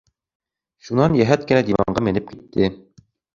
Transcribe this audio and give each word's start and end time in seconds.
Шунан 0.87 1.17
йәһәт 1.19 1.45
кенә 1.51 1.61
диванға 1.67 2.05
менеп 2.09 2.33
китте. 2.33 2.73